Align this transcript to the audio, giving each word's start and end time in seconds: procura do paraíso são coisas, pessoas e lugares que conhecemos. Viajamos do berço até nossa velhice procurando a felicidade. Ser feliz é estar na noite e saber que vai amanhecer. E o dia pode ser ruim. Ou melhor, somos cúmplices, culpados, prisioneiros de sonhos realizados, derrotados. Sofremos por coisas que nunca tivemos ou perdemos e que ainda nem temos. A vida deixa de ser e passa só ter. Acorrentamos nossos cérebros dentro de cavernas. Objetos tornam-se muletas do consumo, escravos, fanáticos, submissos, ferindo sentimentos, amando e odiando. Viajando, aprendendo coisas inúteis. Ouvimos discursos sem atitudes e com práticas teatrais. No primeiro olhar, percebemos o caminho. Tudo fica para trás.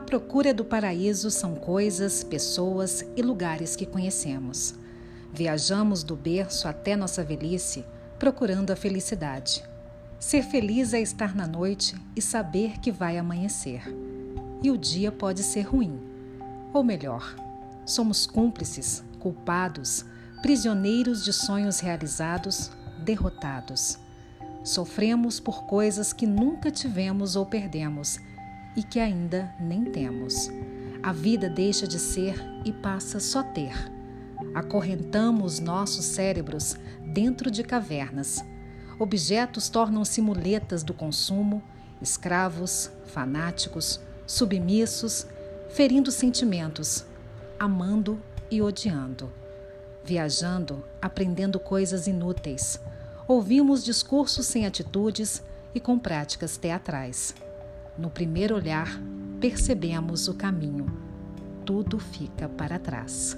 procura 0.00 0.52
do 0.52 0.64
paraíso 0.64 1.30
são 1.30 1.54
coisas, 1.54 2.22
pessoas 2.22 3.04
e 3.16 3.22
lugares 3.22 3.74
que 3.76 3.86
conhecemos. 3.86 4.74
Viajamos 5.32 6.02
do 6.02 6.16
berço 6.16 6.68
até 6.68 6.96
nossa 6.96 7.22
velhice 7.24 7.84
procurando 8.18 8.70
a 8.70 8.76
felicidade. 8.76 9.64
Ser 10.18 10.42
feliz 10.42 10.92
é 10.92 11.00
estar 11.00 11.34
na 11.34 11.46
noite 11.46 11.94
e 12.16 12.20
saber 12.20 12.80
que 12.80 12.90
vai 12.90 13.16
amanhecer. 13.16 13.82
E 14.62 14.70
o 14.70 14.76
dia 14.76 15.12
pode 15.12 15.42
ser 15.42 15.62
ruim. 15.62 16.00
Ou 16.72 16.82
melhor, 16.82 17.36
somos 17.86 18.26
cúmplices, 18.26 19.04
culpados, 19.20 20.04
prisioneiros 20.42 21.24
de 21.24 21.32
sonhos 21.32 21.78
realizados, 21.78 22.70
derrotados. 22.98 23.98
Sofremos 24.64 25.38
por 25.38 25.64
coisas 25.64 26.12
que 26.12 26.26
nunca 26.26 26.70
tivemos 26.70 27.36
ou 27.36 27.46
perdemos 27.46 28.18
e 28.78 28.82
que 28.84 29.00
ainda 29.00 29.52
nem 29.58 29.84
temos. 29.84 30.48
A 31.02 31.12
vida 31.12 31.50
deixa 31.50 31.84
de 31.84 31.98
ser 31.98 32.36
e 32.64 32.72
passa 32.72 33.18
só 33.18 33.42
ter. 33.42 33.74
Acorrentamos 34.54 35.58
nossos 35.58 36.04
cérebros 36.04 36.76
dentro 37.12 37.50
de 37.50 37.64
cavernas. 37.64 38.40
Objetos 38.96 39.68
tornam-se 39.68 40.22
muletas 40.22 40.84
do 40.84 40.94
consumo, 40.94 41.60
escravos, 42.00 42.88
fanáticos, 43.06 44.00
submissos, 44.24 45.26
ferindo 45.70 46.12
sentimentos, 46.12 47.04
amando 47.58 48.22
e 48.48 48.62
odiando. 48.62 49.32
Viajando, 50.04 50.84
aprendendo 51.02 51.58
coisas 51.58 52.06
inúteis. 52.06 52.80
Ouvimos 53.26 53.84
discursos 53.84 54.46
sem 54.46 54.66
atitudes 54.66 55.42
e 55.74 55.80
com 55.80 55.98
práticas 55.98 56.56
teatrais. 56.56 57.34
No 57.98 58.10
primeiro 58.10 58.54
olhar, 58.54 58.88
percebemos 59.40 60.28
o 60.28 60.34
caminho. 60.34 60.86
Tudo 61.64 61.98
fica 61.98 62.48
para 62.48 62.78
trás. 62.78 63.36